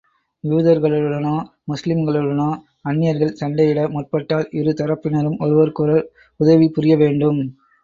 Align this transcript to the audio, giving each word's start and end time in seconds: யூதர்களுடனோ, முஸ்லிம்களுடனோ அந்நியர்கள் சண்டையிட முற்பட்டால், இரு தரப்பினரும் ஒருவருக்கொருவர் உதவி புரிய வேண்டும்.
யூதர்களுடனோ, 0.43 1.33
முஸ்லிம்களுடனோ 1.71 2.47
அந்நியர்கள் 2.85 3.37
சண்டையிட 3.41 3.83
முற்பட்டால், 3.91 4.49
இரு 4.53 4.73
தரப்பினரும் 4.73 5.39
ஒருவருக்கொருவர் 5.39 6.11
உதவி 6.39 6.69
புரிய 6.71 6.95
வேண்டும். 6.97 7.41